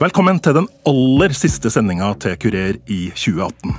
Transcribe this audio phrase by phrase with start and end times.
[0.00, 3.74] Velkommen til den aller siste sendinga til Kurer i 2018.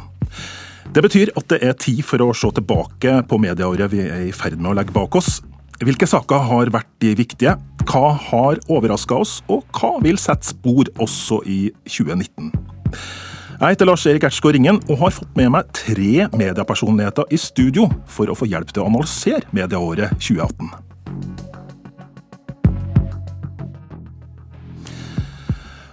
[0.94, 4.36] Det betyr at det er tid for å se tilbake på medieåret vi er i
[4.36, 5.40] ferd med å legge bak oss.
[5.82, 7.56] Hvilke saker har vært de viktige?
[7.90, 11.58] Hva har overraska oss, og hva vil sette spor også i
[11.90, 12.54] 2019?
[12.92, 17.90] Jeg heter Lars Erik Ertsgaard Ringen og har fått med meg tre mediepersonligheter i studio
[18.06, 20.70] for å få hjelp til å analysere medieåret 2018.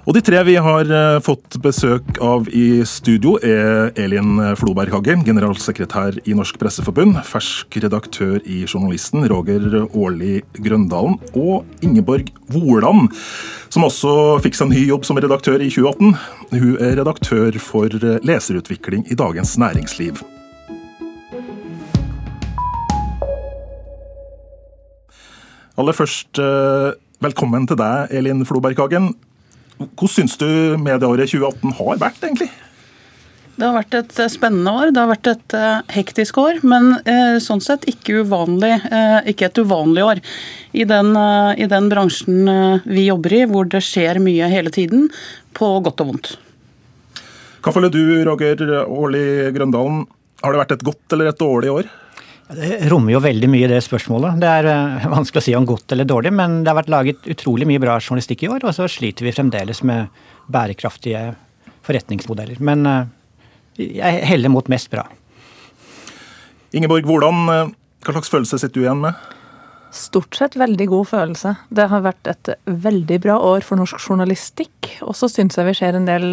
[0.08, 5.18] Og De tre vi har eh, fått besøk av i studio, er Elin Floberg Hagge,
[5.26, 13.12] generalsekretær i Norsk Presseforbund, fersk redaktør i Journalisten, Roger Årli Grøndalen, og Ingeborg Woland,
[13.68, 16.16] som også fikk seg ny jobb som redaktør i 2018.
[16.56, 17.92] Hun er redaktør for
[18.24, 20.24] leserutvikling i Dagens Næringsliv.
[25.76, 29.12] Aller først, eh, velkommen til deg, Elin Floberg Hagen.
[29.78, 30.48] Hvordan syns du
[30.82, 32.48] medieåret 2018 har vært, egentlig?
[33.58, 34.90] Det har vært et eh, spennende år.
[34.94, 38.76] Det har vært et uh, hektisk år, men uh, sånn sett ikke, uvanlig,
[39.30, 40.20] ikke, et uvanlig år.
[40.78, 41.14] I den,
[41.58, 42.50] i den bransjen
[42.86, 45.08] vi jobber i, hvor det skjer mye hele tiden,
[45.58, 46.34] på godt og vondt.
[47.64, 50.04] Hva føler du, Roger Årli Grøndalen?
[50.44, 51.88] Har det vært et godt eller et dårlig år?
[52.48, 54.38] Det rommer jo veldig mye det spørsmålet.
[54.40, 57.28] Det er uh, vanskelig å si om godt eller dårlig, men det har vært laget
[57.28, 60.08] utrolig mye bra journalistikk i år, og så sliter vi fremdeles med
[60.48, 61.34] bærekraftige
[61.84, 62.62] forretningsmodeller.
[62.64, 63.02] Men uh,
[63.76, 65.04] jeg heller mot mest bra.
[66.72, 67.74] Ingeborg, hvordan, uh,
[68.06, 69.28] hva slags følelse sitter du igjen med?
[69.92, 71.54] Stort sett veldig god følelse.
[71.68, 74.94] Det har vært et veldig bra år for norsk journalistikk.
[75.04, 76.32] Og så syns jeg vi ser en del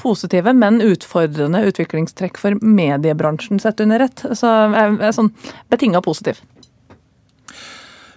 [0.00, 4.24] positive, men utfordrende utviklingstrekk for mediebransjen sett under ett.
[4.36, 5.32] Så jeg er sånn
[5.72, 6.42] betinga positiv.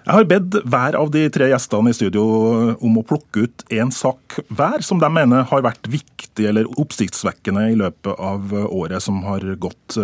[0.09, 2.23] Jeg har bedt hver av de tre gjestene i studio
[2.81, 7.67] om å plukke ut en sak hver som de mener har vært viktig eller oppsiktsvekkende
[7.69, 9.99] i løpet av året som har gått.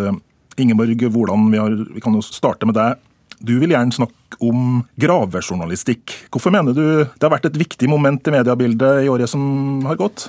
[0.61, 1.63] Ingeborg Woland, vi,
[1.95, 3.01] vi kan jo starte med deg.
[3.39, 6.13] Du vil gjerne snakke om gravejournalistikk.
[6.29, 9.41] Hvorfor mener du det har vært et viktig moment i mediebildet i året som
[9.89, 10.27] har gått?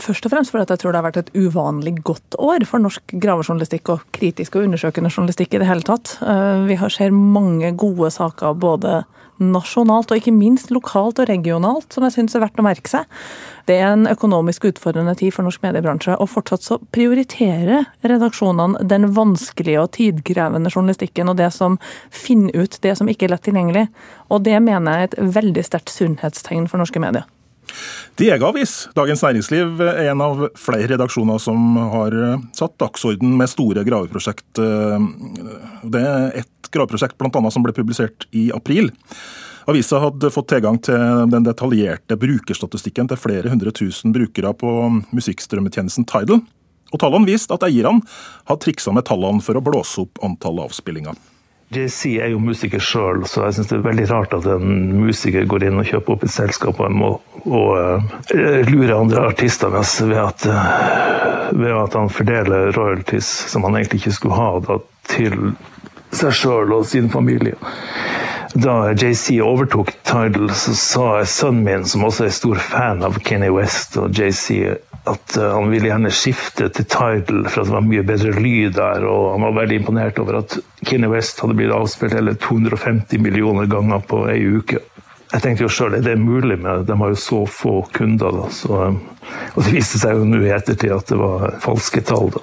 [0.00, 3.14] Først og fremst fordi jeg tror det har vært et uvanlig godt år for norsk
[3.22, 6.16] gravejournalistikk og kritisk og undersøkende journalistikk i det hele tatt.
[6.24, 9.02] Eh, vi ser mange gode saker både
[9.40, 13.08] nasjonalt og ikke minst lokalt og regionalt, som jeg syns er verdt å merke seg.
[13.68, 19.08] Det er en økonomisk utfordrende tid for norsk mediebransje, og fortsatt så prioriterer redaksjonene den
[19.16, 21.80] vanskelige og tidkrevende journalistikken og det som
[22.12, 23.88] finner ut det som ikke er lett tilgjengelig.
[24.28, 27.28] Og det mener jeg er et veldig sterkt sunnhetstegn for norske medier.
[28.20, 33.84] Diegavis, Dagens Næringsliv, er en av flere redaksjoner som har eh, satt dagsorden med store
[33.86, 34.60] graveprosjekt.
[34.60, 35.06] Eh,
[35.94, 38.92] det er ett graveprosjekt blant annet, som ble publisert i april.
[39.70, 44.72] Avisa hadde fått tilgang til den detaljerte brukerstatistikken til flere hundre tusen brukere på
[45.14, 46.42] musikkstrømmetjenesten Tidal.
[46.90, 48.02] Og tallene viste at eierne
[48.48, 51.14] hadde triksa med tallene for å blåse opp antallet avspillinger.
[51.70, 54.72] JC er jo musiker sjøl, så jeg syns det er veldig rart at en
[55.04, 57.10] musiker går inn og kjøper opp et selskap og, må,
[57.46, 63.68] og uh, lurer andre artister med, ved, at, uh, ved at han fordeler royalties som
[63.68, 64.80] han egentlig ikke skulle ha, da,
[65.12, 65.52] til
[66.10, 67.54] seg sjøl og sin familie.
[68.54, 73.50] Da JC overtok Tidal, så sa sønnen min, som også er stor fan av Kenny
[73.54, 74.74] West og JC,
[75.06, 78.74] at uh, han ville gjerne skifte til Tidal for at det var mye bedre lyd
[78.74, 79.06] der.
[79.06, 83.70] Og han var veldig imponert over at Kenny West hadde blitt avspilt hele 250 millioner
[83.70, 84.82] ganger på ei uke.
[85.30, 86.58] Jeg tenkte jo sjøl, er det mulig?
[86.58, 88.34] med De har jo så få kunder.
[88.34, 88.50] da.
[88.50, 88.98] Så, um,
[89.54, 92.34] og det viste seg jo nå i ettertid at det var falske tall.
[92.34, 92.42] da.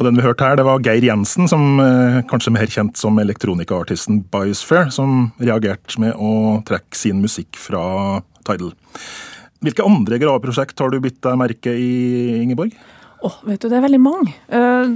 [0.00, 3.18] Og den vi hørte her, det var Geir Jensen, som eh, kanskje mer kjent som
[3.20, 8.72] elektronikaartisten Biosphere, som reagerte med å trekke sin musikk fra Tidal.
[9.60, 11.90] Hvilke andre graveprosjekt har du bitt deg merke i,
[12.40, 12.72] Ingeborg?
[13.20, 14.32] Oh, vet du, Det er veldig mange.
[14.48, 14.88] Uh,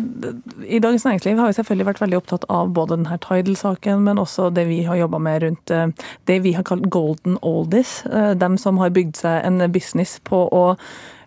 [0.65, 4.49] I Dagens Næringsliv har vi selvfølgelig vært veldig opptatt av både denne Tidal-saken, men også
[4.57, 5.91] det vi har jobba med rundt uh,
[6.25, 7.99] det vi har kalt golden oldies.
[8.41, 10.65] Dem som har bygd seg en business på å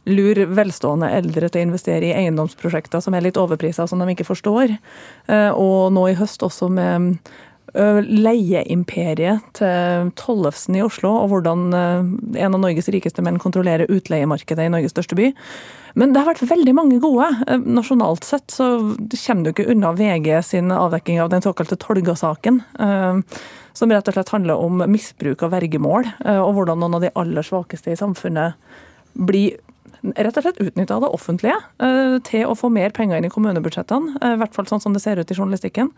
[0.07, 4.27] lure velstående eldre til å investere i eiendomsprosjekter som er litt overprisa, som de ikke
[4.27, 4.77] forstår.
[5.59, 7.19] Og nå i høst også med
[7.77, 14.71] leieimperiet til Tollefsen i Oslo, og hvordan en av Norges rikeste menn kontrollerer utleiemarkedet i
[14.71, 15.33] Norges største by.
[15.99, 17.27] Men det har vært veldig mange gode.
[17.67, 22.63] Nasjonalt sett så kommer du ikke unna VG sin avdekking av den såkalte Tolga-saken.
[23.77, 26.07] Som rett og slett handler om misbruk av vergemål,
[26.39, 28.55] og hvordan noen av de aller svakeste i samfunnet
[29.17, 29.57] blir
[30.03, 31.57] rett og slett utnytta det offentlige
[32.27, 34.17] til å få mer penger inn i kommunebudsjettene.
[34.21, 35.91] I hvert fall sånn som det ser ut i journalistikken.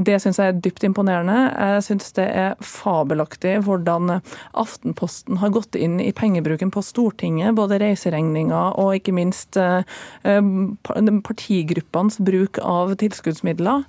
[0.00, 1.36] Det syns jeg er dypt imponerende.
[1.50, 4.20] Jeg syns det er fabelaktig hvordan
[4.58, 7.56] Aftenposten har gått inn i pengebruken på Stortinget.
[7.58, 9.82] Både reiseregninger og ikke minst eh,
[10.24, 13.84] partigruppenes bruk av tilskuddsmidler.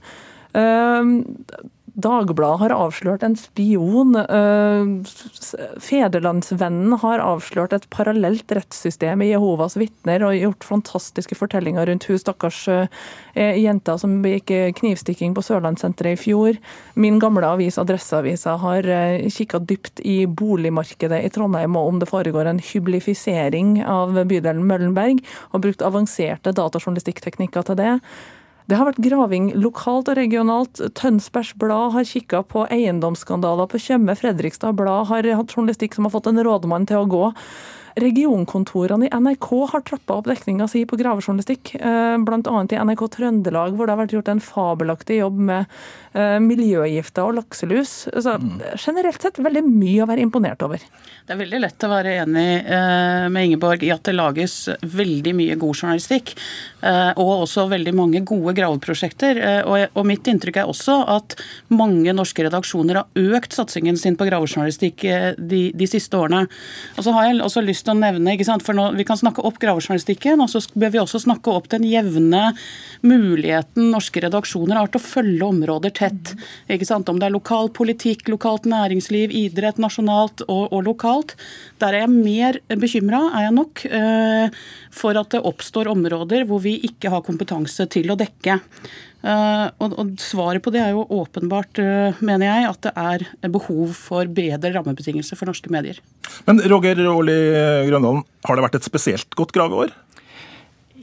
[1.91, 4.15] Eh, Dagbladet har avslørt en spion.
[4.15, 4.85] Eh,
[5.79, 12.19] Federlandsvennen har avslørt et parallelt rettssystem i Jehovas vitner og gjort fantastiske fortellinger rundt hun
[12.19, 12.87] stakkars eh,
[13.59, 16.57] jenta som begikk knivstikking på Sørlandssenteret i fjor.
[16.95, 22.09] Min gamle avis Adresseavisa har eh, kikka dypt i boligmarkedet i Trondheim og om det
[22.09, 25.21] foregår en hyblifisering av bydelen Møllenberg,
[25.51, 27.95] og brukt avanserte datajournalistikkteknikker til det.
[28.71, 30.79] Det har vært graving lokalt og regionalt.
[30.95, 34.15] Tønsbergs Blad har kikka på eiendomsskandaler på Tjøme.
[34.15, 37.25] Fredrikstad Blad har hatt journalistikk som har fått en rådmann til å gå.
[37.95, 42.61] Regionkontorene i NRK har trappa opp dekninga si på gravejournalistikk, eh, bl.a.
[42.71, 45.65] i NRK Trøndelag, hvor det har vært gjort en fabelaktig jobb med
[46.13, 47.95] eh, miljøgifter og lakselus.
[48.07, 48.37] Så
[48.79, 50.83] generelt sett veldig mye å være imponert over.
[51.27, 55.35] Det er veldig lett å være enig eh, med Ingeborg i at det lages veldig
[55.35, 56.33] mye god journalistikk,
[56.81, 59.37] og også veldig mange gode graveprosjekter.
[59.69, 61.35] Og mitt inntrykk er også at
[61.73, 65.05] mange norske redaksjoner har økt satsingen sin på gravejournalistikk
[65.37, 66.47] de, de siste årene.
[66.97, 68.35] Og så har jeg også lyst lyst til å nevne.
[68.35, 68.63] ikke sant?
[68.63, 71.83] For nå, Vi kan snakke opp gravejournalistikken, og så bør vi også snakke opp den
[71.83, 72.53] jevne
[73.01, 76.35] muligheten norske redaksjoner har til å følge områder tett.
[76.69, 77.09] ikke sant?
[77.09, 81.35] Om det er lokal politikk, lokalt næringsliv, idrett nasjonalt og, og lokalt.
[81.79, 84.49] Der er jeg mer bekymra, er jeg nok, eh,
[84.91, 88.59] for at det oppstår områder hvor vi ikke har kompetanse til å dekke.
[89.21, 93.53] Uh, og, og, Svaret på det er jo åpenbart, uh, mener jeg, at det er
[93.53, 95.99] behov for bedre rammebetingelser for norske medier.
[96.47, 97.37] Men Roger Aali
[97.89, 99.93] Grøndalen, har det vært et spesielt godt graveår?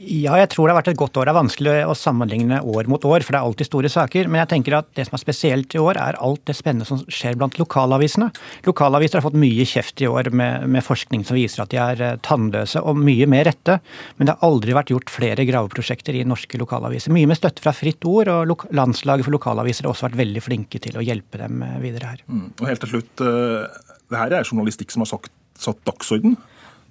[0.09, 1.27] Ja, jeg tror det har vært et godt år.
[1.27, 4.29] Det er vanskelig å sammenligne år mot år, for det er alltid store saker.
[4.31, 7.03] Men jeg tenker at det som er spesielt i år, er alt det spennende som
[7.13, 8.31] skjer blant lokalavisene.
[8.65, 12.03] Lokalaviser har fått mye kjeft i år med, med forskning som viser at de er
[12.05, 13.77] eh, tannløse, og mye med rette.
[14.17, 17.13] Men det har aldri vært gjort flere graveprosjekter i norske lokalaviser.
[17.13, 20.81] Mye med støtte fra Fritt Ord, og Landslaget for lokalaviser har også vært veldig flinke
[20.81, 22.25] til å hjelpe dem eh, videre her.
[22.25, 22.47] Mm.
[22.57, 26.39] Og helt til slutt, eh, det her er journalistikk som har sagt, satt dagsorden?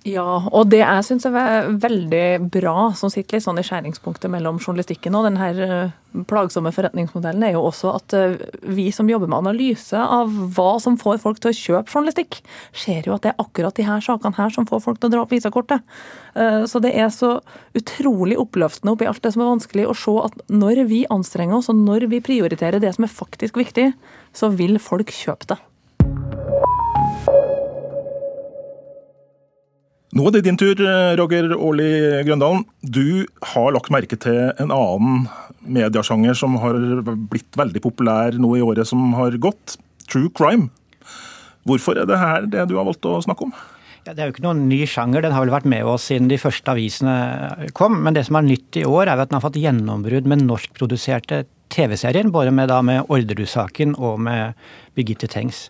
[0.06, 0.24] Ja,
[0.54, 5.16] og det jeg syns er veldig bra, som sitter litt sånn i skjæringspunktet mellom journalistikken
[5.18, 5.94] og denne eh,
[6.30, 10.94] plagsomme forretningsmodellen, er jo også at eh, vi som jobber med analyse av hva som
[11.00, 12.38] får folk til å kjøpe journalistikk,
[12.70, 15.14] ser jo at det er akkurat de her sakene her som får folk til å
[15.16, 15.82] dra opp visakortet.
[16.38, 17.34] Eh, så det er så
[17.78, 21.72] utrolig oppløftende oppi alt det som er vanskelig, å se at når vi anstrenger oss,
[21.72, 23.90] og når vi prioriterer det som er faktisk viktig,
[24.30, 25.58] så vil folk kjøpe det.
[30.16, 30.78] Nå er det din tur,
[31.20, 31.90] Roger Aarli
[32.24, 32.62] Grøndalen.
[32.80, 35.26] Du har lagt merke til en annen
[35.68, 36.78] mediasjanger som har
[37.28, 39.76] blitt veldig populær nå i året som har gått.
[40.08, 40.70] True crime.
[41.68, 43.52] Hvorfor er det her det du har valgt å snakke om?
[44.06, 46.30] Ja, det er jo ikke noen ny sjanger, den har vel vært med oss siden
[46.30, 47.98] de første avisene kom.
[48.06, 51.42] Men det som er nytt i år, er at den har fått gjennombrudd med norskproduserte
[51.68, 52.30] TV-serier.
[52.32, 54.56] Både med, da, med Orderud-saken og med
[54.96, 55.66] Birgitte Tengs.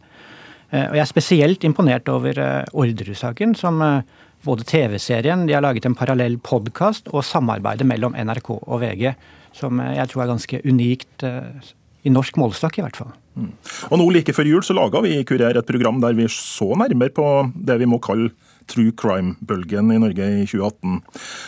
[0.71, 4.17] Eh, og jeg er spesielt imponert over eh, Orderud-saken, som eh,
[4.49, 9.13] både TV-serien, de har laget en parallell podkast, og samarbeidet mellom NRK og VG,
[9.57, 11.73] som jeg tror er ganske unikt eh,
[12.07, 13.15] i norsk målestokk, i hvert fall.
[13.39, 13.53] Mm.
[13.93, 16.73] Og nå Like før jul så laga vi i Kurer et program der vi så
[16.79, 18.33] nærmere på det vi må kalle
[18.69, 20.99] true crime-bølgen i Norge i 2018.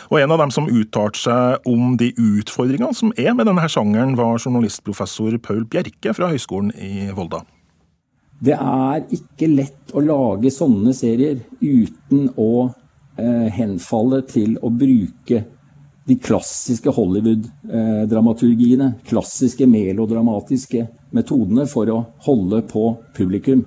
[0.09, 4.17] Og En av dem som uttalte seg om de utfordringene som er med denne sjangeren,
[4.17, 7.43] var journalistprofessor Paul Bjerke fra Høgskolen i Volda.
[8.41, 12.80] Det er ikke lett å lage sånne serier uten å Eh,
[13.55, 15.45] henfalle til å bruke
[16.11, 22.87] de klassiske Hollywood-dramaturgiene, klassiske melodramatiske metodene for å holde på
[23.17, 23.63] publikum.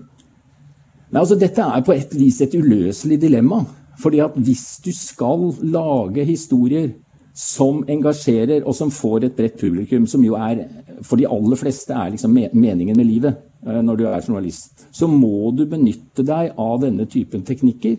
[1.13, 3.65] Nei, altså Dette er på et vis et uløselig dilemma.
[4.01, 6.89] fordi at hvis du skal lage historier
[7.33, 10.67] som engasjerer, og som får et bredt publikum, som jo er
[11.01, 15.07] for de aller fleste er liksom meningen med livet eh, når du er journalist, så
[15.07, 17.97] må du benytte deg av denne typen teknikker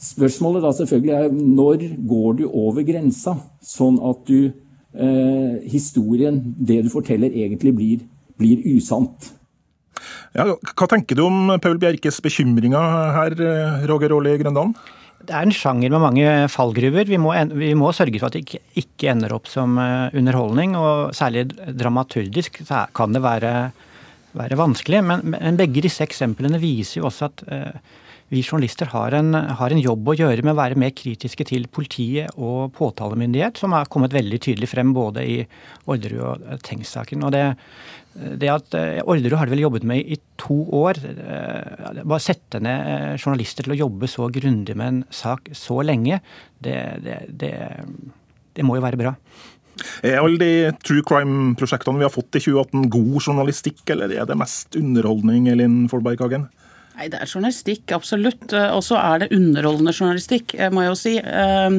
[0.00, 6.80] Spørsmålet da selvfølgelig er når går du over grensa, sånn at du eh, historien, det
[6.86, 8.06] du forteller, egentlig blir,
[8.40, 9.32] blir usant?
[10.32, 14.74] Ja, hva tenker du om Paul Bjerkes bekymringer her, eh, Roger Aarli Grøndalen?
[15.22, 17.06] Det er en sjanger med mange fallgruver.
[17.06, 20.74] Vi må, vi må sørge for at det ikke, ender opp som eh, underholdning.
[20.78, 23.52] Og særlig dramaturgisk så kan det være,
[24.38, 25.02] være vanskelig.
[25.06, 28.00] Men, men, begge disse eksemplene viser jo også at uh,
[28.32, 31.66] vi journalister har en, har en, jobb å gjøre med å være mer kritiske til
[31.68, 35.36] politiet og påtalemyndighet, som har kommet veldig tydelig frem både i
[35.92, 37.26] Orderud og Tengs-saken.
[37.28, 37.44] Og det,
[38.40, 41.02] det at eh, Orderud har de vel jobbet med i to år.
[41.12, 45.82] Eh, bare sette ned eh, journalister til å jobbe så grundig med en sak så
[45.84, 46.22] lenge,
[46.64, 47.54] det, det, det,
[48.56, 49.16] det må jo være bra.
[50.04, 54.40] Er alle de true crime-prosjektene vi har fått i 2018 god journalistikk, eller er det
[54.40, 56.48] mest underholdning, Elin Folberghagen?
[56.92, 58.52] Nei, Det er journalistikk, absolutt.
[58.52, 61.14] Eh, og så er det underholdende journalistikk, eh, må jeg jo si.
[61.18, 61.78] Ehm,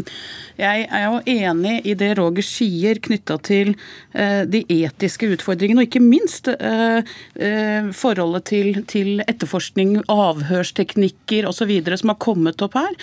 [0.58, 3.76] jeg er jo enig i det Roger sier knytta til
[4.14, 6.50] eh, de etiske utfordringene, og ikke minst
[7.94, 8.46] forholdet
[8.90, 11.72] til etterforskning, avhørsteknikker osv.
[11.98, 12.94] som har kommet opp her.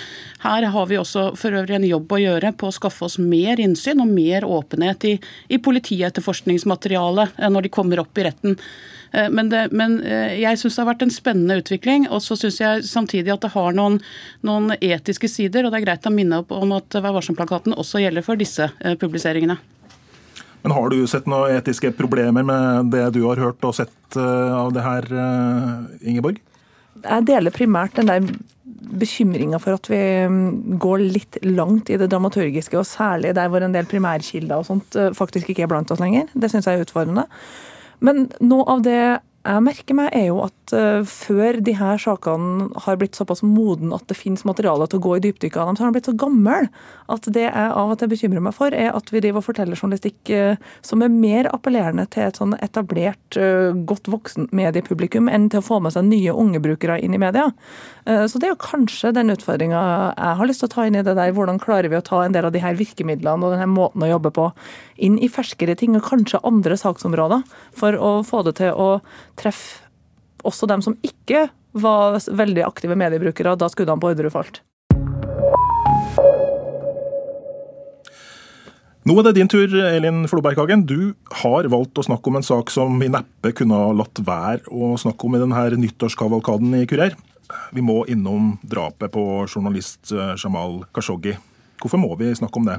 [0.42, 3.60] Her har vi også for øvrig en jobb å gjøre på å skaffe oss mer
[3.60, 8.58] innsyn og mer åpenhet i, i politietterforskningsmaterialet når de kommer opp i retten.
[9.12, 12.06] Eh, men, det, men eh, jeg syns det har vært en spennende utvikling.
[12.10, 13.98] Og så syns jeg samtidig at det har noen,
[14.46, 15.66] noen, etiske sider.
[15.66, 18.70] Og det er greit å minne opp om at Vær varsom-plakaten også gjelder for disse
[18.78, 19.58] eh, publiseringene.
[20.60, 24.74] Men Har du sett noen etiske problemer med det du har hørt og sett av
[24.74, 25.06] det her,
[26.04, 26.36] Ingeborg?
[27.00, 28.26] Jeg deler primært den der
[29.00, 33.64] bekymringa for at vi mm, går litt langt i det dramaturgiske, og særlig der hvor
[33.64, 36.28] en del primærkilder og sånt faktisk ikke er blant oss lenger.
[36.34, 37.24] Det syns jeg er utfordrende.
[38.04, 42.68] Men noe av det jeg merker meg, er jo at uh, før de her sakene
[42.84, 45.78] har blitt såpass moden at det finnes materiale til å gå i dypdykk av dem,
[45.78, 46.58] så har de blitt så gamle
[47.10, 49.78] at det jeg av og til bekymrer meg for, er at vi driver og forteller
[49.78, 55.50] journalistikk uh, som er mer appellerende til et sånn etablert, uh, godt voksen mediepublikum enn
[55.52, 57.50] til å få med seg nye unge brukere inn i media.
[58.00, 59.80] Så det er jo kanskje den utfordringa
[60.16, 61.34] jeg har lyst til å ta inn i det der.
[61.36, 64.08] Hvordan klarer vi å ta en del av de her virkemidlene og denne måten å
[64.08, 64.48] jobbe på
[65.04, 67.44] inn i ferskere ting, og kanskje andre saksområder,
[67.76, 68.90] for å få det til å
[69.40, 69.89] treffe
[70.46, 74.62] også dem som ikke var veldig aktive mediebrukere da skuddene på Orderud falt.
[79.08, 80.82] Nå er det din tur, Elin Floberghagen.
[80.84, 84.68] Du har valgt å snakke om en sak som vi neppe kunne ha latt være
[84.68, 87.16] å snakke om i denne nyttårskavalkaden i Kurer.
[87.72, 91.32] Vi må innom drapet på journalist eh, Jamal Khashoggi.
[91.80, 92.76] Hvorfor må vi snakke om det?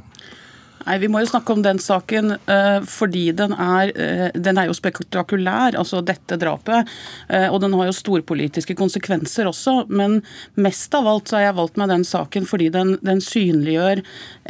[0.86, 4.70] Nei, Vi må jo snakke om den saken uh, fordi den er, uh, den er,
[4.70, 6.90] jo spektakulær, altså dette drapet.
[7.30, 9.76] Uh, og den har jo storpolitiske konsekvenser også.
[9.92, 10.20] Men
[10.62, 14.02] mest av alt så har jeg valgt meg den saken fordi den, den synliggjør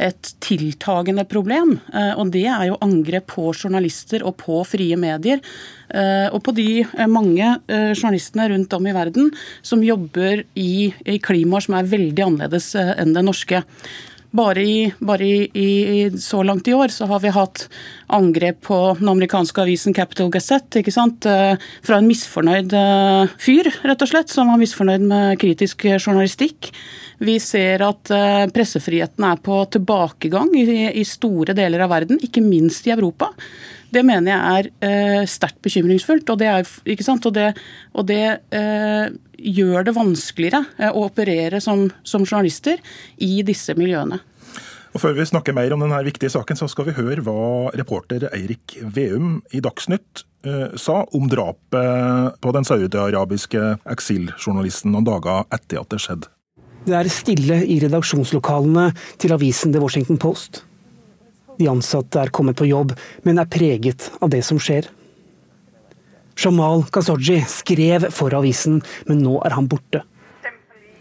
[0.08, 1.76] et tiltagende problem.
[1.92, 5.40] og det er jo angrep på journalister og på frie medier.
[6.32, 9.30] og på de mange journalistene rundt om i verden
[9.62, 13.62] som jobber i, i klimaer som er veldig annerledes enn det norske.
[14.32, 17.66] Bare, i, bare i, i, så langt i år så har vi hatt
[18.12, 20.80] angrep på den amerikanske avisen Capital Gazette.
[20.80, 21.28] ikke sant?
[21.28, 26.70] Eh, fra en misfornøyd eh, fyr, rett og slett, som var misfornøyd med kritisk journalistikk.
[27.20, 30.64] Vi ser at eh, pressefriheten er på tilbakegang i,
[30.96, 33.34] i store deler av verden, ikke minst i Europa.
[33.92, 36.30] Det mener jeg er eh, sterkt bekymringsfullt.
[36.32, 36.66] Og det, er,
[37.12, 37.48] og det,
[37.92, 38.24] og det
[38.56, 42.80] eh, gjør det vanskeligere eh, å operere som, som, journalister
[43.20, 44.20] i disse miljøene.
[44.92, 48.28] Og Før vi snakker mer om denne viktige saken, så skal vi høre hva reporter
[48.32, 55.80] Eirik Veum i Dagsnytt eh, sa om drapet på den saudiarabiske eksiljournalisten noen dager etter
[55.80, 56.32] at det skjedde.
[56.82, 58.90] Det er stille i redaksjonslokalene
[59.22, 60.64] til avisen The Washington Post.
[61.58, 62.94] De ansatte er kommet på jobb,
[63.26, 64.88] men er preget av det som skjer.
[66.38, 70.02] Jamal Khashoggi skrev for avisen, men nå er han borte.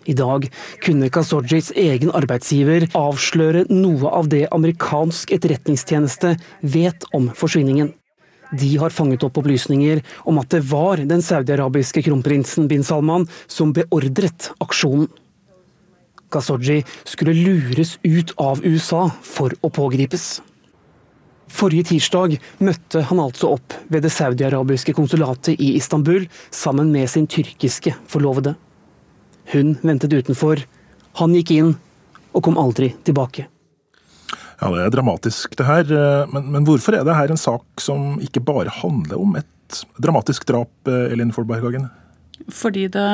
[0.09, 0.47] I dag
[0.81, 7.93] kunne Kasojis egen arbeidsgiver avsløre noe av det amerikansk etterretningstjeneste vet om forsvinningen.
[8.51, 13.71] De har fanget opp opplysninger om at det var den saudiarabiske kronprinsen bin Salman som
[13.77, 15.07] beordret aksjonen.
[16.31, 20.39] Khashoggi skulle lures ut av USA for å pågripes.
[21.51, 27.27] Forrige tirsdag møtte han altså opp ved det saudiarabiske konsulatet i Istanbul sammen med sin
[27.27, 28.55] tyrkiske forlovede.
[29.51, 30.63] Hun ventet utenfor,
[31.19, 31.73] han gikk inn
[32.31, 33.49] og kom aldri tilbake.
[34.61, 35.95] Ja, Det er dramatisk det her,
[36.31, 40.45] men, men hvorfor er det her en sak som ikke bare handler om et dramatisk
[40.47, 41.89] drap, Elin Folberghagen?
[42.49, 43.07] Fordi det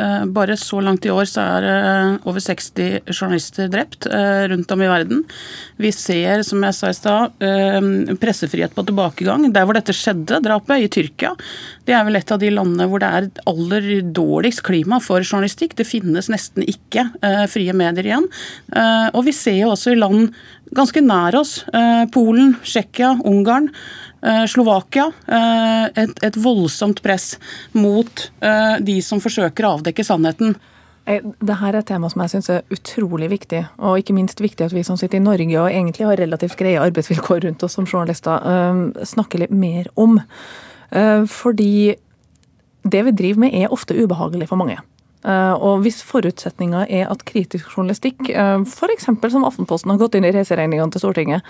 [0.00, 1.66] eh, bare så langt i år så er
[2.28, 5.22] over 60 journalister drept eh, rundt om i verden.
[5.80, 9.48] Vi ser, som jeg sa i stad, eh, pressefrihet på tilbakegang.
[9.54, 11.34] Der hvor dette skjedde, drapet, i Tyrkia,
[11.88, 15.74] det er vel et av de landene hvor det er aller dårligst klima for journalistikk.
[15.78, 17.08] Det finnes nesten ikke
[17.50, 18.28] frie medier igjen.
[19.16, 20.30] Og vi ser jo også i land
[20.76, 21.56] ganske nær oss,
[22.14, 27.38] Polen, Tsjekkia, Ungarn, Eh, Slovakia eh, et, et, voldsomt press
[27.72, 30.58] mot eh, de som forsøker å avdekke sannheten.
[31.10, 34.68] Det her er et tema som jeg syns er utrolig viktig, og ikke minst viktig
[34.68, 37.88] at vi som sitter i Norge og egentlig har relativt greie arbeidsvilkår rundt oss som
[37.88, 38.44] journalister,
[39.08, 40.20] snakker litt mer om.
[41.32, 41.96] Fordi
[42.84, 44.78] det vi driver med er ofte ubehagelig for mange.
[45.20, 49.04] Eh, og hvis forutsetninga er at kritisk journalistikk, uh, f.eks.
[49.04, 51.44] som Aftenposten har gått inn i reiseregningene til Stortinget,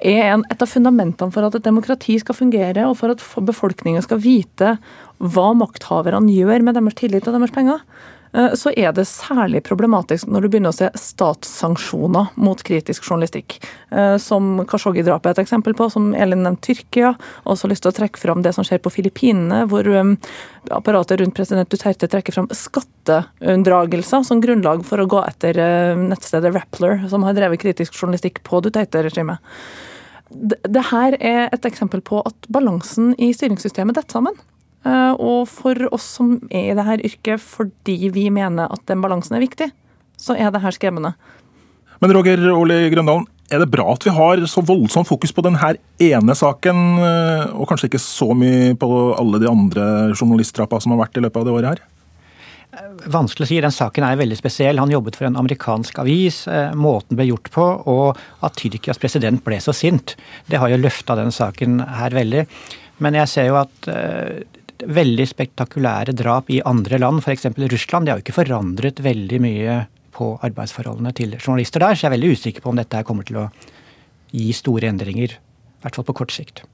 [0.00, 4.22] er et av fundamentene for at et demokrati skal fungere, og for at befolkninga skal
[4.24, 4.78] vite
[5.20, 10.28] hva makthaverne gjør med deres tillit og deres penger, Eh, så er det særlig problematisk
[10.30, 13.56] når du begynner å se statssanksjoner mot kritisk journalistikk.
[13.90, 17.14] Eh, som Kashoggi-drapet er et eksempel på, som Elin nevnte Tyrkia.
[17.42, 20.14] Og også lyst til å trekke fram det som skjer på Filippinene, hvor um,
[20.70, 25.58] apparatet rundt president Duterte trekker fram skatteunndragelser som grunnlag for å gå etter
[25.98, 29.42] nettstedet Rappler, som har drevet kritisk journalistikk på Duterte-regimet.
[30.30, 34.38] Det her er et eksempel på at balansen i styringssystemet detter sammen.
[34.86, 39.36] Eh, og for oss som er i dette yrket fordi vi mener at den balansen
[39.36, 39.68] er viktig,
[40.20, 41.12] så er det her skremmende.
[42.00, 45.74] Men Roger Ole Grøndalen, er det bra at vi har så voldsomt fokus på denne
[46.00, 51.02] ene saken, eh, og kanskje ikke så mye på alle de andre journalisttrappa som har
[51.02, 51.82] vært i løpet av det året her?
[53.10, 53.58] Vanskelig å si.
[53.60, 54.78] Den saken er veldig spesiell.
[54.78, 56.44] Han jobbet for en amerikansk avis.
[56.48, 60.14] Eh, måten ble gjort på, og at Tyrkias president ble så sint,
[60.46, 62.46] det har jo løfta den saken her veldig.
[63.02, 63.90] Men jeg ser jo at
[64.86, 67.48] veldig spektakulære drap i andre land, f.eks.
[67.58, 68.06] Russland.
[68.06, 69.78] Det har jo ikke forandret veldig mye
[70.16, 73.40] på arbeidsforholdene til journalister der, så jeg er veldig usikker på om dette kommer til
[73.44, 73.48] å
[74.34, 75.38] gi store endringer.
[75.38, 76.64] I hvert fall på kort sikt.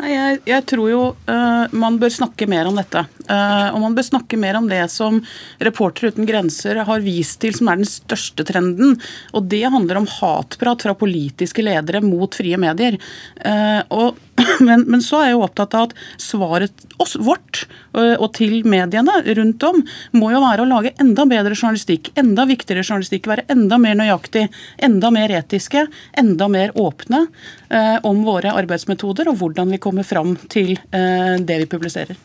[0.00, 3.02] Jeg, jeg, tror jo uh, man bør snakke mer om dette.
[3.28, 5.18] Uh, og man bør snakke mer om det som
[5.60, 8.96] Reportere uten grenser har vist til som er den største trenden.
[9.36, 12.96] Og det handler om hatprat fra politiske ledere mot frie medier.
[13.44, 14.20] Uh, og
[14.66, 19.16] men, men, så er jeg jo opptatt av at svaret oss, vårt og til mediene
[19.36, 19.80] rundt om
[20.14, 24.46] må jo være å lage enda bedre journalistikk, enda viktigere journalistikk, være enda mer nøyaktig,
[24.78, 25.86] enda mer etiske,
[26.22, 31.62] enda mer åpne eh, om våre arbeidsmetoder og hvordan vi kommer fram til eh, det
[31.64, 32.18] vi publiserer.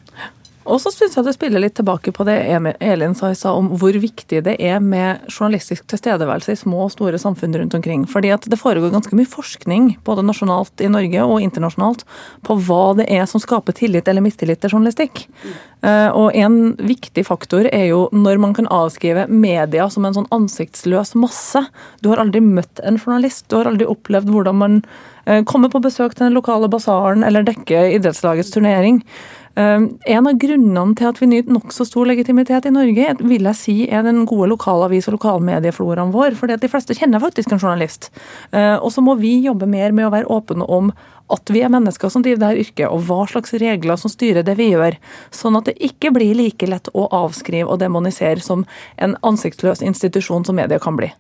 [0.66, 2.36] Og så syns jeg det spiller litt tilbake på det
[2.82, 7.20] Elin sa i om hvor viktig det er med journalistisk tilstedeværelse i små og store
[7.22, 8.08] samfunn rundt omkring.
[8.10, 12.02] Fordi at det foregår ganske mye forskning, både nasjonalt i Norge og internasjonalt,
[12.46, 15.28] på hva det er som skaper tillit eller mistillit til journalistikk.
[15.86, 20.30] Eh, og en viktig faktor er jo når man kan avskrive media som en sånn
[20.34, 21.62] ansiktsløs masse.
[22.02, 24.82] Du har aldri møtt en journalist, du har aldri opplevd hvordan man
[25.30, 29.04] eh, kommer på besøk til den lokale basaren eller dekker idrettslagets turnering.
[29.56, 33.56] Ehm, en av grunnene til at vi nyter nokså stor legitimitet i Norge, vil jeg
[33.56, 36.36] si er den gode lokalavis- og lokalmediefloraen vår.
[36.36, 38.10] fordi de fleste kjenner faktisk en journalist.
[38.52, 40.92] Ehm, og så må vi jobbe mer med å være åpne om
[41.30, 44.58] at vi er mennesker som driver dette yrket, og hva slags regler som styrer det
[44.58, 44.98] vi gjør.
[45.32, 48.66] Sånn at det ikke blir like lett å avskrive og demonisere som
[48.98, 51.12] en ansiktsløs institusjon som media kan bli.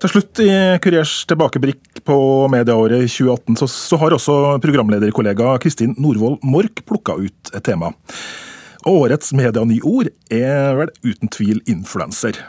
[0.00, 0.48] Til slutt i
[0.80, 2.14] Kurers tilbakebrikk på
[2.48, 7.92] medieåret 2018, så, så har også programlederkollega Kristin Norvoll Mork plukka ut et tema.
[8.88, 12.40] Og årets medianyord er vel uten tvil influenser.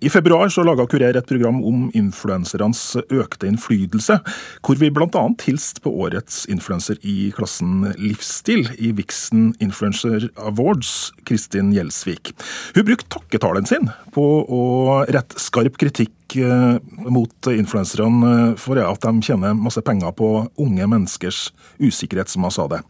[0.00, 4.20] I februar så laga Kurer et program om influensernes økte innflytelse,
[4.64, 5.24] hvor vi bl.a.
[5.42, 12.30] hilste på årets influenser i klassen livsstil i Vixen Influencer Awards, Kristin Gjelsvik.
[12.78, 14.62] Hun brukte takketalen sin på å
[15.10, 16.76] rette skarp kritikk Eh,
[17.10, 20.28] mot influenserne eh, for at de tjener masse penger på
[20.60, 22.82] unge menneskers usikkerhet, som han sa det.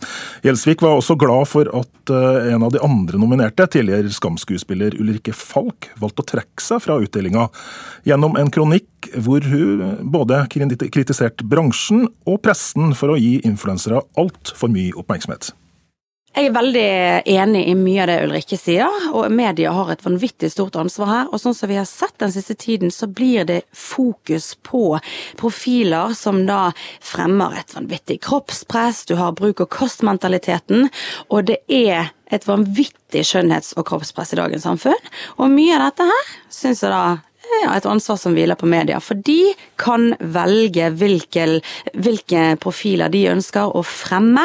[0.42, 5.36] Gjelsvik var også glad for at eh, en av de andre nominerte, tidligere Skam-skuespiller Ulrikke
[5.36, 7.46] Falk, valgte å trekke seg fra utdelinga
[8.08, 14.74] gjennom en kronikk hvor hun både kritiserte bransjen og pressen for å gi influensere altfor
[14.74, 15.52] mye oppmerksomhet.
[16.36, 16.88] Jeg er veldig
[17.32, 21.30] enig i mye av det Ulrikke sier, og media har et vanvittig stort ansvar her.
[21.32, 25.00] Og sånn som vi har sett den siste tiden, så blir det fokus på
[25.40, 26.68] profiler som da
[27.00, 30.90] fremmer et vanvittig kroppspress, du har bruk- og kostmentaliteten,
[31.32, 35.10] og det er et vanvittig skjønnhets- og kroppspress i dagens samfunn.
[35.40, 37.16] Og mye av dette her syns jeg da
[37.64, 39.00] ja, et ansvar som hviler på media.
[39.02, 41.46] For de kan velge hvilke,
[41.94, 44.44] hvilke profiler de ønsker å fremme.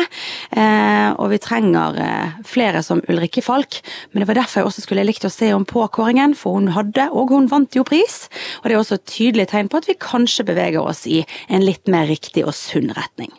[0.52, 3.82] Eh, og vi trenger eh, flere som Ulrikke Falk.
[4.12, 7.10] Men det var derfor jeg også skulle likt å se om påkåringen, for hun hadde,
[7.12, 8.28] og hun vant jo pris.
[8.62, 11.66] Og det er også et tydelig tegn på at vi kanskje beveger oss i en
[11.66, 13.32] litt mer riktig og sunn retning.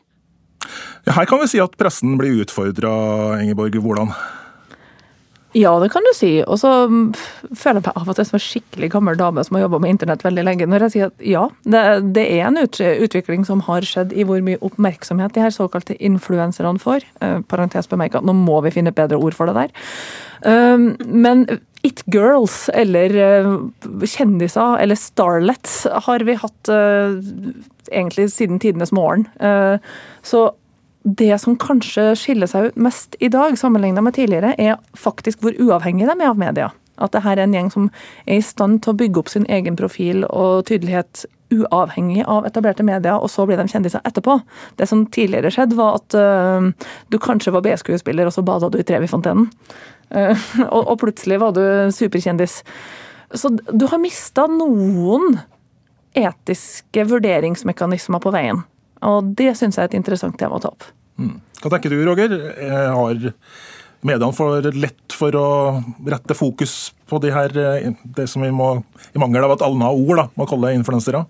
[1.04, 2.94] Ja, her kan vi si at pressen blir utfordra,
[3.42, 3.76] Ingeborg.
[3.84, 4.14] Hvordan?
[5.54, 6.32] Ja, det kan du si.
[6.42, 7.12] Og så mm,
[7.54, 9.94] føler jeg meg av og til som en skikkelig gammel dame som har jobba med
[9.94, 11.82] internett veldig lenge, når jeg sier at ja, det,
[12.16, 15.94] det er en ut, utvikling som har skjedd i hvor mye oppmerksomhet de her såkalte
[16.02, 17.06] influenserne får.
[17.22, 19.86] Eh, parentes bemerka, nå må vi finne et bedre ord for det der.
[20.44, 21.46] Um, men
[21.86, 23.14] It Girls eller
[23.46, 23.54] uh,
[24.04, 27.14] kjendiser eller starlets har vi hatt uh,
[27.92, 29.28] egentlig siden tidenes morgen.
[29.38, 29.78] Uh,
[30.26, 30.48] så
[31.04, 35.56] det som kanskje skiller seg ut mest i dag, sammenlignet med tidligere, er faktisk hvor
[35.60, 36.70] uavhengig de er av media.
[36.96, 37.88] At det her er en gjeng som
[38.24, 42.86] er i stand til å bygge opp sin egen profil og tydelighet uavhengig av etablerte
[42.86, 44.38] medier, og så blir de kjendiser etterpå.
[44.80, 46.70] Det som tidligere skjedde, var at uh,
[47.12, 49.50] du kanskje var B-skuespiller, og så bada du i Trevi-fontenen.
[50.08, 50.32] Uh,
[50.74, 51.64] og, og, plutselig var du
[51.94, 52.62] superkjendis.
[53.34, 55.36] Så du har mista noen
[56.14, 58.62] etiske vurderingsmekanismer på veien.
[59.02, 60.86] Og det syns jeg er et interessant tema å ta opp.
[61.18, 61.38] Mm.
[61.62, 62.34] Hva tenker du, Roger?
[62.94, 63.30] Har
[64.04, 65.46] mediene for lett for å
[66.06, 67.54] rette fokus på de her,
[68.04, 68.76] det som vi må,
[69.14, 71.24] i mangel av et annet ord, da, må kalle influensere?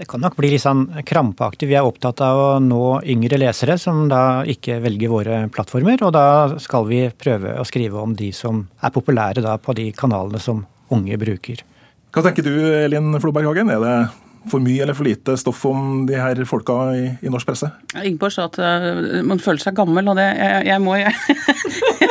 [0.00, 1.66] Det kan nok bli litt sånn krampaktig.
[1.68, 5.98] Vi er opptatt av å nå yngre lesere som da ikke velger våre plattformer.
[6.06, 6.26] Og da
[6.62, 10.62] skal vi prøve å skrive om de som er populære da på de kanalene som
[10.94, 11.64] unge bruker.
[12.14, 13.74] Hva tenker du Elin Floberg Hagen?
[13.74, 13.96] Er det
[14.48, 17.68] for mye eller for lite stoff om de her folka i, i norsk presse?
[18.00, 22.08] Ingeborg sa at uh, man føler seg gammel, og det jeg, jeg må jeg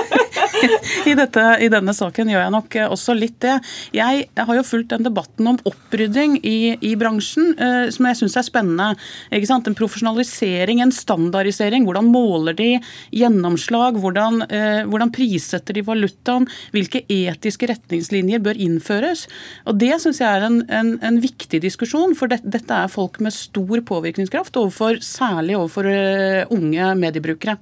[1.09, 3.55] I, dette, I, denne saken gjør jeg nok eh, også litt det.
[3.95, 8.37] Jeg, har jo fulgt den debatten om opprydding i, i bransjen, eh, som jeg syns
[8.39, 8.89] er spennende.
[9.31, 11.85] En profesjonalisering, en standardisering.
[11.87, 12.69] Hvordan måler de
[13.15, 13.99] gjennomslag?
[14.01, 16.47] Hvordan, eh, hvordan prissetter de valutaen?
[16.75, 19.27] Hvilke etiske retningslinjer bør innføres?
[19.65, 23.19] Og Det syns jeg er en, en, en, viktig diskusjon, for det, dette er folk
[23.23, 27.57] med stor påvirkningskraft, overfor, særlig overfor uh, unge mediebrukere.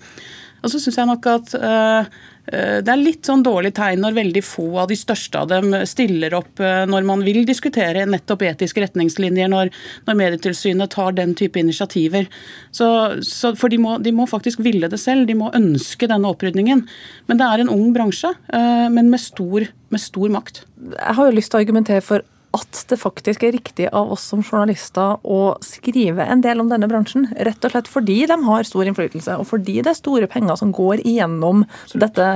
[0.64, 2.10] Og så syns jeg nok at uh,
[2.48, 6.36] det er litt sånn dårlig tegn når veldig få av de største av dem stiller
[6.38, 9.72] opp eh, når man vil diskutere nettopp etiske retningslinjer, når,
[10.08, 12.30] når Medietilsynet tar den type initiativer.
[12.72, 12.88] Så,
[13.26, 16.86] så, for de må, de må, faktisk ville det selv, de må ønske denne opprydningen.
[17.28, 20.64] Men det er en ung bransje, eh, men med stor, med stor makt.
[20.96, 22.24] Jeg har jo lyst til å argumentere for
[22.56, 26.88] at det faktisk er riktig av oss som journalister å skrive en del om denne
[26.90, 27.28] bransjen.
[27.48, 30.72] Rett og slett fordi de har stor innflytelse, og fordi det er store penger som
[30.76, 32.30] går igjennom dette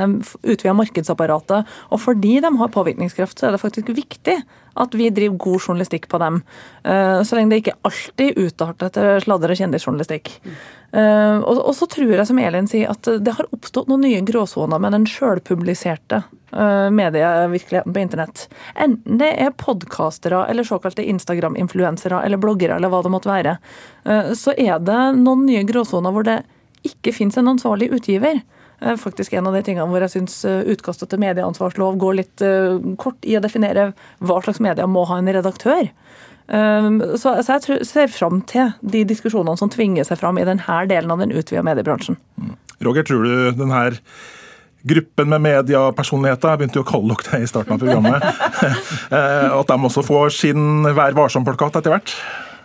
[0.44, 4.42] utvida markedsapparatet, og fordi de har påvirkningskraft, så er det faktisk viktig
[4.82, 6.44] at vi driver god journalistikk på dem.
[6.84, 10.38] Eh, så lenge det ikke alltid utarter etter sladder- og kjendisjournalistikk.
[10.92, 14.82] Uh, og, så tror jeg, som Elin sier, at det har oppstått noen nye gråsoner
[14.84, 16.20] med den sjølpubliserte
[16.52, 18.46] medievirkeligheten på internett.
[18.76, 23.58] Enten det er podkastere eller såkalte Instagram-influensere eller bloggere eller hva det måtte være,
[24.08, 26.42] uh, så er det noen nye gråsoner hvor det
[26.88, 28.42] ikke fins en ansvarlig utgiver.
[28.98, 32.44] Faktisk en av de tingene hvor jeg syns utkastet til medieansvarslov går litt
[32.98, 35.92] kort i å definere hva slags medier må ha en redaktør.
[37.22, 41.22] Så, jeg ser fram til de diskusjonene som tvinger seg fram i denne delen av
[41.22, 42.18] den utvida mediebransjen.
[42.42, 42.56] Mm.
[42.82, 44.02] Roger, tror du den her
[44.88, 48.30] gruppen med mediepersonligheter, jeg begynte jo å kalle dere det i starten av programmet,
[49.18, 52.16] eh, at de også får sin Vær varsom-plakat etter hvert?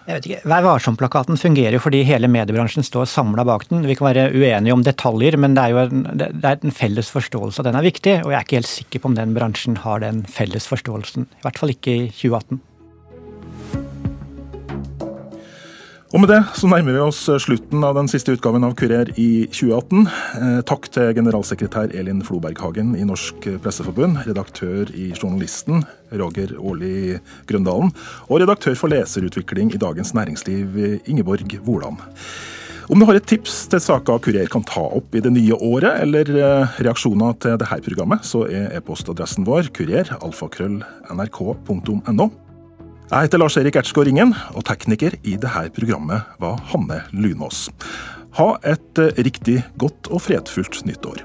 [0.07, 3.83] Jeg vet ikke, Vær varsom-plakaten fungerer jo fordi hele mediebransjen står samla bak den.
[3.89, 7.11] Vi kan være uenige om detaljer, men det er jo en, det er en felles
[7.11, 8.15] forståelse at den er viktig.
[8.23, 11.27] Og jeg er ikke helt sikker på om den bransjen har den felles forståelsen.
[11.27, 12.63] I hvert fall ikke i 2018.
[16.15, 19.49] Og med det så nærmer vi oss slutten av den siste utgaven av Kurer i
[19.51, 20.05] 2018.
[20.39, 25.83] Eh, takk til generalsekretær Elin Floberghagen i Norsk Presseforbund, redaktør i Journalisten
[26.15, 27.19] Roger Aarli
[27.51, 27.91] Grøndalen,
[28.31, 30.79] og redaktør for leserutvikling i Dagens Næringsliv
[31.11, 31.99] Ingeborg Woland.
[32.87, 36.05] Om du har et tips til saker Kurer kan ta opp i det nye året,
[36.07, 40.07] eller eh, reaksjoner til dette programmet, så er e-postadressen vår kurer.
[43.07, 47.69] Jeg heter Lars-Erik Ertsgaard Ringen, og tekniker i dette programmet var Hanne Lunås.
[48.35, 51.23] Ha et eh, riktig godt og fredfullt nyttår.